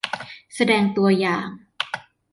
[0.55, 1.49] แสดงตัวอย่าง